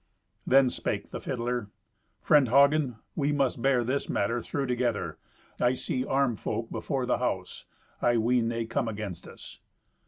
[0.47, 1.69] Then spake the fiddler,
[2.21, 5.19] "Friend Hagen, we must bear this matter through together.
[5.59, 7.65] I see armed folk before the house.
[8.01, 9.59] I ween they come against us."